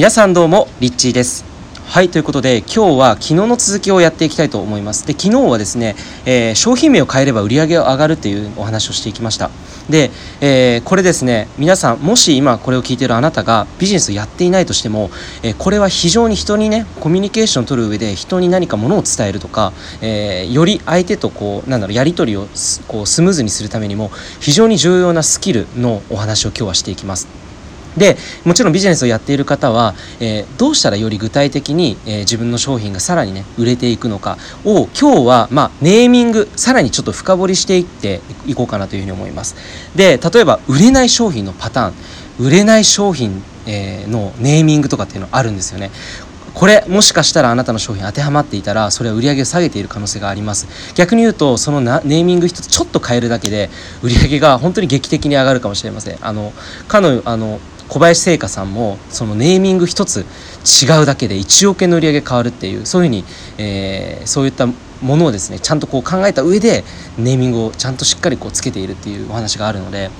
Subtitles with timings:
[0.00, 1.44] 皆さんどうもリッチーです。
[1.84, 5.06] はいということで今日は昨日の続きをやっていきたいと思います。
[5.06, 9.50] で昨日はですね、えー、商品名を変えれば売り上げが上がるというお話をしていきました。
[9.90, 10.10] で、
[10.40, 15.10] えー、これですね皆さんもし今これを聞いているあなたがビジネスをやっていないとしても、
[15.42, 22.46] えー、これは非常に人にねコミュニケーションを取る上で人に何かものを伝えるとか、えより相手とこうなんだろうやり取りを
[22.88, 24.10] こうスムーズにするためにも
[24.40, 27.39] 非常に重要なスキルのお話を今日はしていきます。
[27.96, 39.56] でもちろんビジネスをやっている方は、えー、どうしたらより具体的に、えー、自分の商品がさらにね売れていくのかを今日は、まあ、ネーミングさらにちょっと深掘りしていっていこうかなというふうに思います。
[39.96, 41.94] で例えば売れない商品のパターン。
[42.40, 45.90] 売れない商品、えー、のネーミングとかっていうのあるんですよね。
[46.54, 50.94] これもしかしたらあなたの商品当てはまっていたらそれは売り上げを下げている可能性があります。
[50.94, 53.70] 逆に言うとそのネーミング一つちょっと変えるだけで
[54.02, 56.18] 売り上げが本当に劇的に上がるかもしれません。
[56.20, 56.52] あの
[56.88, 60.24] かのあの小林製菓さんもそのネーミング一つ
[60.64, 63.24] 違うだけで1億円の売り上げ変わるっていうそういうふうに、
[63.58, 66.84] えー、そういったものをですねちゃんとこう考えた上で
[67.18, 70.10] ネーミングをちゃんとしっかりこうつけているっていうお話があるので、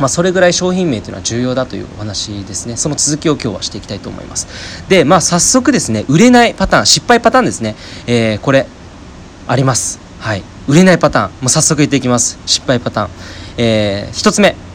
[0.00, 2.76] まあ、それぐらい商品名というのは重要だというお話ですね。
[2.76, 4.88] その続きを今日はしていきたいと思います。
[4.88, 8.66] でまあ早速ですね売れないパターン失敗パターンですね、えー、これ
[9.46, 10.00] あります。
[10.18, 10.42] はい。
[10.66, 11.30] 売れないパターン。
[11.42, 12.38] もう早速言っていきます。
[12.44, 13.10] 失敗パターン、
[13.56, 14.67] えー、1つ目。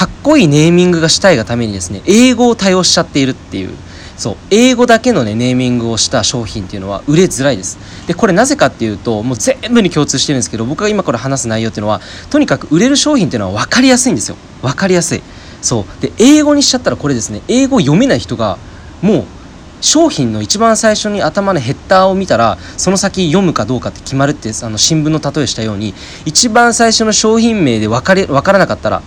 [0.00, 3.68] かっこいいネーミングがしたいがためにですね英語を多用しちゃっているっていう。
[4.16, 4.36] そう。
[4.50, 7.76] 英語だけのねネーミングをした商品っていうのは売れづらいです。
[8.06, 14.36] でこれなぜかっていうともう全部に共通してるんですけど僕が今これ話す内容っていうのはとにかく売れる商品っていうのは分かりやすいんですよ。
[14.62, 15.20] 分かりやすい。
[15.60, 15.84] そう。
[16.00, 18.56] で英語にしちゃったらこれですね英語読めない人が
[19.02, 19.24] もう
[19.82, 25.92] 商品の一番最初に頭のヘッダーを見たらその先読むかどうかって決まるってあの新聞の例えしたように
[26.24, 29.02] 一番最初の商品名で分かれ分からなかったら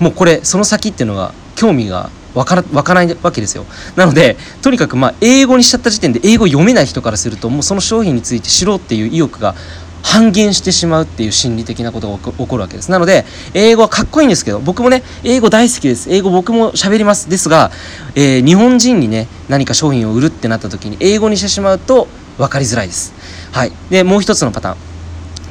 [0.00, 3.64] もうこれその先っていうのが興味がわからわかないわけですよ。
[3.96, 9.54] なのでとにかくまあ英語にしちゃった時点で英語読めない人からするともうその商品について知ろうっていう意欲が
[10.02, 12.90] 半減してしまうっていう心理的なことが起こるわけです。
[12.90, 16.10] なので英語はかっこいいんですけど僕もね英語大好きです。
[16.10, 17.28] 英語僕も喋ります。
[17.28, 17.70] ですが、
[18.14, 22.06] えー、日本人にね何か商品を売るってなった時に英語にしてしまうと
[22.36, 23.12] 分かりづらいです。
[23.52, 23.72] はい。
[23.90, 24.87] でもう一つのパターン。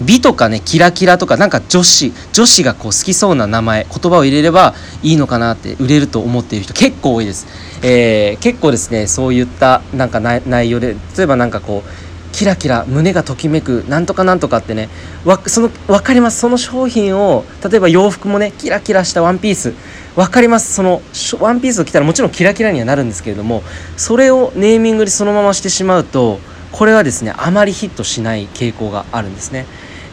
[0.01, 7.47] 美とかねキラキラとかなんか女子女子がこう好きそうな名前言葉を入れればいいのかなって売れると思っている人結構多いです、
[7.83, 12.07] えー、結構ですねそういったなんか内容で例えばなんかこう
[12.37, 14.89] キラキラ胸がときめくなんとかなんとかってね
[15.25, 16.39] わその分かります。
[16.39, 19.73] その商品を例えば洋服もねキラキラしたワンピース
[20.15, 20.71] 分かります。
[20.71, 21.01] その
[21.39, 23.63] ワンピースを着たらもちろんキラキラにはなるんですけれども
[23.95, 26.39] それをネーミングでそのまましてしまうと
[26.71, 29.65] これはですねあまりヒットしない傾向があるんですね。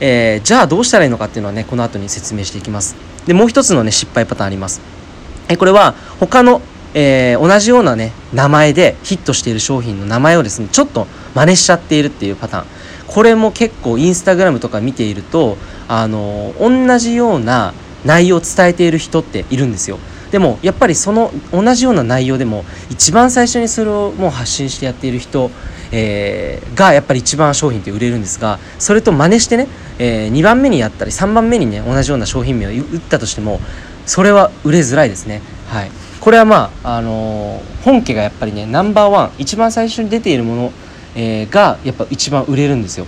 [0.06, 2.94] えー、じゃあどうしたらいいのかっていうのはねこの後に説明していきます。
[3.26, 4.82] でもう一つのね失敗パターンあります。
[5.48, 6.60] えこれは他の、
[6.92, 12.66] えー、同じようなね名前でヒットしている商品の名前をですねちょっと真似しちゃっているっていうパターン。
[13.06, 15.56] これも結構インスタグラムとか見ていると
[15.88, 17.72] あの同じような
[18.04, 19.98] 内容を伝えている人っているんですよ。
[20.30, 25.50] でもやっぱりその同じような内容でも一番最初にそれをもう発信してやっている人
[25.92, 29.68] えー、がやっぱり一番商品って売れるんですがそれと真似してね、
[29.98, 33.60] えー、2番目にやったり3番目にね同じような商品名を打ったとしても
[34.06, 35.40] それは売れづらいですね。
[35.68, 35.90] はい。
[36.20, 40.72] これはまあ、あのー、本家がやっぱりねナンバーワン一番最初に出ているもの、
[41.14, 43.06] えー、がやっぱ一番売れるんですよ。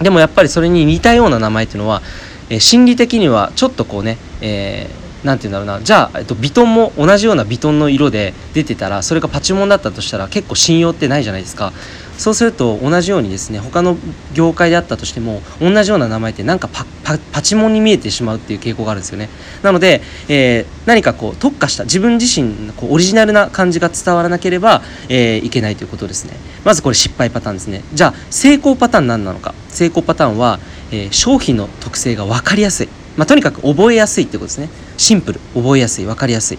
[0.00, 2.02] でもやっぱりそれに似たような名前っていうのは、
[2.50, 5.84] えー、心理的にはちょっとこうね、えー何て言うんだろうな。
[5.84, 11.72] じゃあ、えっと、ビトンも同じようなビトンの色で出てたらそれがパチモンだったとしたら結構信用ってないじゃないですか。
[12.18, 13.96] そうすると同じようにですね他の
[14.34, 16.86] 業界であったとしても同じような名前ってなんかパ
[17.32, 19.28] パチモンに見えてしまうっていう傾向があるんですよね。
[19.62, 26.34] なので、えー、何かこう特化した自分自身のこうオリジナルな感じが伝わらなければ、えー、いけないということですね。
[26.64, 27.82] まずこれ失敗パターンですね。
[27.92, 29.54] じゃあ成功パターン何なのか。
[29.68, 30.60] 成功パターンは、
[30.92, 32.88] えー、商品の特性が分かりやすい。
[33.16, 34.68] まあ、とにかく覚えやすいってことですね。
[34.96, 35.40] シンプル。
[35.54, 36.04] 覚えやすい。
[36.04, 36.58] 分かりやすい、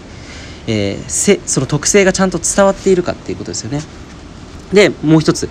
[0.66, 3.82] えー、その特性がちゃんと伝わっているかっていうことですよね。
[4.72, 5.48] でもう一つ、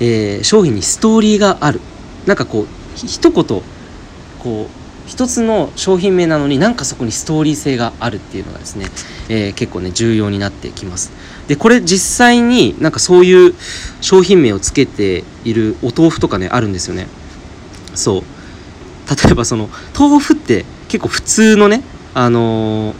[0.00, 1.80] えー、商品にストーリーがある。
[2.26, 2.66] なんかこう
[2.96, 3.44] 一言
[4.40, 8.86] こう一つの商品名なのになんかそこにストーリー性があるっていうのがですね、
[9.28, 11.12] えー、結構ね重要になってきます。
[11.46, 13.54] でこれ実際になんかそういう
[14.00, 17.06] 商品名をつけているお豆腐とかねあるんですよね。
[17.94, 18.22] そう。
[19.08, 19.68] 例えばその
[19.98, 21.82] 豆腐って結構普通のね
[22.14, 22.94] あのー、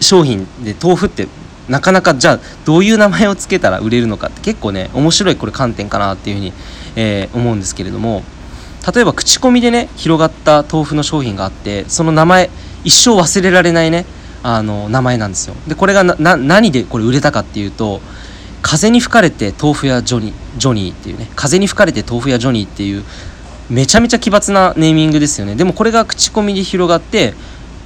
[0.00, 1.28] 商品で豆腐って
[1.68, 6.52] なかなかじゃあどういう名前を付けたら売れるのかって結構ね面白いこれ観点かなっていうふうに、
[6.96, 8.22] えー、思うんですけれども
[8.94, 12.50] 例えば口コミでね広がった豆腐の商品があってその名前
[12.84, 14.04] 一生忘れられないね
[14.42, 15.54] あの名前なんですよ。
[15.68, 18.00] でこれがな何でこれ売れたかっていうと
[18.60, 23.04] 風に吹かれて豆腐やジョニージョニーっていうね風に吹かれて豆腐やジョニーっていう
[23.72, 25.54] めちゃめちゃ奇抜なネーミングですよね。
[25.54, 27.32] でもこれが口コミで広がって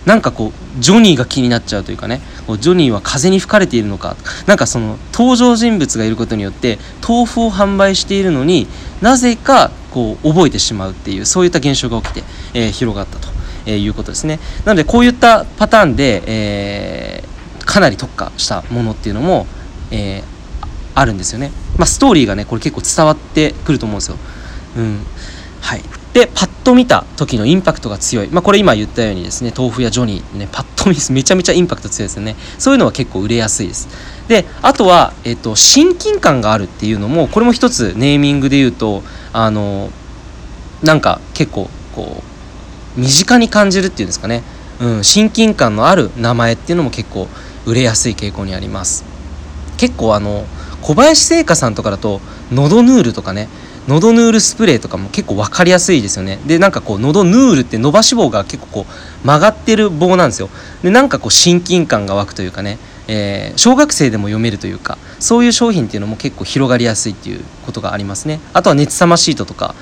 [0.04, 2.20] なんかこうジョニーが気になっちゃうというかね。
[2.58, 4.16] ジョニーは風に吹かれているのか。
[4.46, 8.66] なんかその登場人物がいることによって豆腐を販売しているのに
[9.00, 12.24] なぜかこう覚えてしまうっていうそういった現象が起きて、
[12.54, 13.28] えー、広がったと、
[13.66, 14.40] えー、いうことですね。
[14.64, 19.46] なのでこういったパターンで、えー、かなり特化したものっていうのも、
[19.92, 20.24] え
[20.96, 24.16] あるんですよね、まあ、ストーリーがねこれ結構伝わってくると思うんですよ、
[24.78, 25.06] うん。
[25.60, 25.82] はい、
[26.12, 32.36] でパッと見た時のインパクトが強い、まあ、これ今言ったようにですね豆腐やジョニーねパッと見めちゃめちゃインパクト強いですよね。
[32.58, 33.88] そういうのは結構売れやすいです。
[34.28, 39.90] であとは、えっと、親近感があるっていうのもこれも一つネーミングで言うとあの
[40.82, 42.22] なんか結構こ
[42.96, 44.42] う身近に感じるっていうんですかね、
[44.80, 47.28] うん、親近感のある名前っていうのも結構
[47.66, 49.04] 売れやすい傾向にあります。
[49.76, 50.46] 結構あの
[50.82, 52.20] 小林製菓さんとかだと
[52.50, 53.48] のどヌールとかね
[53.88, 56.38] 喉ヌールスプレーとかも結構分かりやすいですよね。
[56.46, 60.48] でなんかこう喉ヌールって伸ばし棒が結構こう曲がってる棒なんですよ。
[60.82, 68.40] でなんかこう親近感が湧くというかね、えー、小学生でも読めるというかそういう商品っていうのも結構広がりやすいっていうことがありますね。
[68.52, 69.74] あとは熱さまシートとか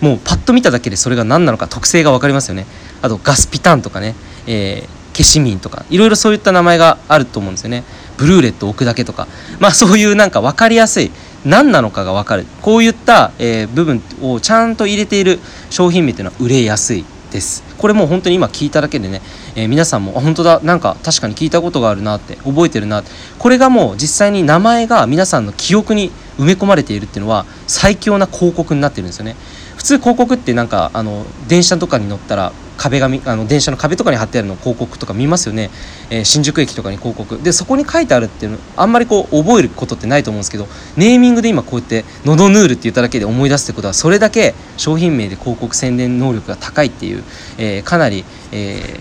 [0.00, 2.66] もうパッと見ただけでそれが何なのか特性が分かりますよね。
[3.02, 4.14] あとガスピタンとかね、
[4.46, 5.84] えー、消しミンとか。
[5.90, 7.84] いろいろそういった名前があると思うんですよね。
[8.16, 9.28] ブルーレット置くだけとか。
[9.60, 11.10] まあそういうなんか分かりやすい
[11.44, 12.46] 何なのかが分かる。
[12.62, 17.62] こういった、えー、部分をちゃんと入れている商品名っていうのは売れやすいです。
[17.78, 19.20] これもう本当に今聞いただけでね、
[19.54, 23.10] えー、皆さんも本当だなんか確かに聞いたことがあるなって覚えてるなて。
[23.38, 29.36] これがもう実際に名前が皆さんの記憶に埋め込まれているっていうのは最強な広告になってるんですよね。
[29.76, 35.70] 普通広告ってなんかあの電車とかに乗ったら壁紙あの電車の壁とかに貼ってあるの広告とか見ますよね、
[36.10, 37.42] えー、新宿駅とかに広告。
[37.42, 40.66] でそこに書いてあるっていうのあんまりこう覚えることってないと思うんですけど
[40.96, 47.22] ネーミングで今こうやって「のどヌール」って言っただけで思い出すってことはそれだけ商品名で広告宣伝能力が高いっていう、
[47.58, 49.00] えー、かなり、え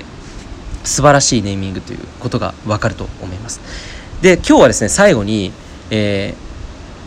[0.84, 3.60] ー、素晴らしいネーミングということが分かると思います。
[4.22, 5.52] で今日はですね最後に、
[5.90, 6.34] え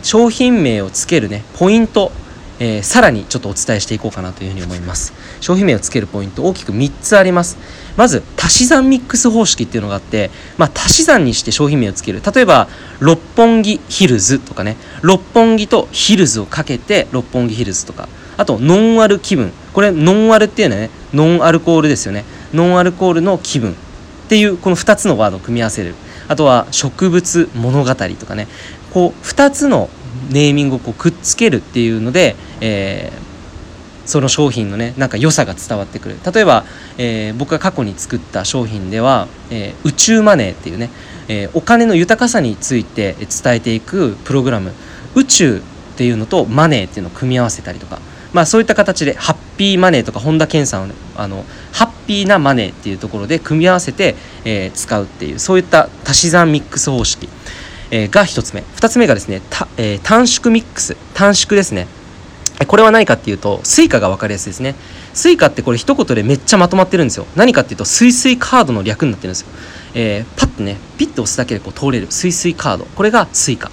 [0.01, 2.11] ー、商品名をつけるねポイント
[2.59, 5.13] えー、さらにちょっとお伝えしていこうかなというふうに思います。
[5.41, 7.57] 商品名をつけるポイント大きく3つあります。
[7.97, 12.21] まず足し算ミックス方式っていうのがあって、まあ、足し算にして商品名をつける。
[12.33, 12.67] 例えば
[12.99, 14.77] 六本木ヒルズとかね。
[15.01, 18.09] 六本木とヒルズをかけて六本木ヒルズとか。
[18.37, 19.51] あとノンアル気分。
[19.73, 22.25] これノンアルっていうのはねノンアルコールですよね。
[22.53, 23.73] ノンアルコールの気分。
[23.73, 23.75] っ
[24.29, 25.95] ていうこの2つのワードを組み合わせる。
[26.27, 28.47] あとは植物物語とかね。
[28.93, 29.89] こう2つの
[30.29, 36.17] ネーミングをこうくっつけるっていうので、えー、その商品のねなんか良さが伝わってくる。
[36.33, 36.65] 例えば、
[36.97, 40.89] えー、僕が過去に作った商品では、えー、宇宙マネーっていうね、
[41.27, 44.71] えお金の豊かさについて伝えていくプログラム。
[45.15, 45.61] 宇宙っ
[45.97, 47.99] ていうのとマネーっていうのを組み合わせたりとか。
[48.33, 54.15] まあそういった形でハッピーマネーとか本田健さんを、あのハッピーなマネーっていうところで組み合わせて、
[54.45, 57.27] え使うっていうそういった足し算ミックス方式。
[57.89, 58.61] えー、が1つ目。
[58.61, 60.97] 2つ目がですねた、えー、短縮ミックス。
[61.13, 61.87] 短縮ですね。
[62.65, 64.75] これは何かっていうと Suica が分かりやすいですね。
[65.13, 67.25] Suica ってこれ一言でめっちゃまとまってるんですよ。
[67.35, 69.47] 何かっていうとスイスイカードの略になってるんですよ、
[69.93, 72.85] えー、パッとねピッと押すだけでこう通れるスイスイカード。
[72.85, 73.69] これが Suica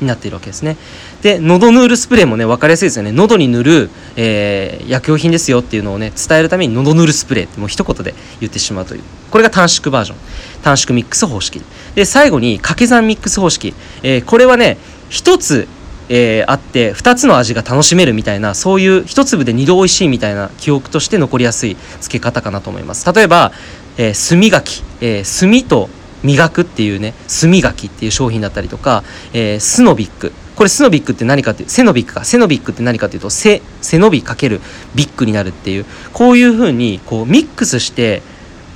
[0.00, 0.76] になっているわけですね。
[1.22, 3.10] で喉ヌールスプレーもね分かりやすいですよね。
[3.10, 9.02] 喉に塗る、えー、薬用品ですよっていうのをね伝えるために喉ヌールスプレーってもう一言で言ってしまうという。
[9.32, 10.18] これが短縮バージョン。
[10.62, 11.60] 短縮ミックス方式。
[11.96, 14.78] で最後に掛け算ミックス方式、えー、これはね
[15.08, 15.66] 一つ
[16.08, 23.10] えー、あって2つの味が楽しめるみたいなそういう一粒で二度おいしいみたいな記憶として残りやすい付け方かなと思います。
[23.12, 23.52] 例えば、
[23.96, 25.88] えー、炭柿、えー、炭と
[26.22, 30.32] 磨くっていうね炭柿っていう商品だったりとか、えー、スノビック。
[30.56, 32.24] これスノビックって何かっていうセノビックか。
[32.24, 34.60] セノビックって何かっていうと背背伸びかける
[34.94, 38.22] ビッグになるっていうこういうふうにこうミックスして、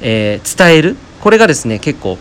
[0.01, 0.97] えー、伝える。
[1.21, 2.19] これがですね結構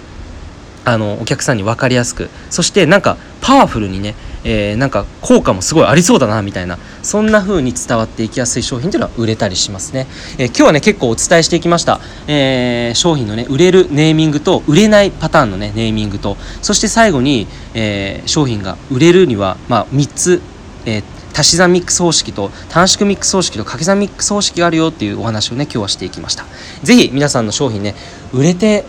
[0.84, 2.30] あのお客さんに分かりやすく。
[2.50, 10.07] そしてなんかパワフルにね、えー、なんか効果もすごいありそうだなみたいなそんな風に伝わっていきやすい商品というのは売れたりしますね、
[10.38, 20.41] えー、今日はね結構お伝えしていきました、えー、商品のね売れるネーミングと売れないパターンのねネーミングとそして最後に、え商品が売れるには、まあ、3つ、
[20.86, 26.45] え足し算ミックス方式と短縮ミックス方式と掛け算ミックス方式があるよっていうお話をね今日はしていきました。
[26.83, 27.95] 是非皆さんの商品ね
[28.33, 28.86] 売れて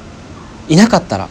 [0.68, 1.28] いなかったら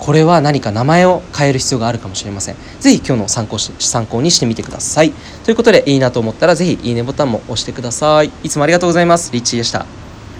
[0.00, 2.56] これは何か名前を変える必要があるかもしれません。
[2.80, 5.12] ぜひ今日の参考し参考にしてみてください。
[5.44, 8.32] ということでいいなと思ったらぜひいいねボタンも押してください。
[8.42, 9.30] いつもありがとうございます。
[9.30, 9.99] リッチーでした。